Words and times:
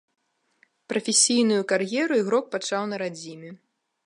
Прафесійную 0.93 1.59
кар'еру 1.73 2.13
ігрок 2.23 2.45
пачаў 2.57 2.83
на 2.93 3.01
радзіме. 3.05 3.49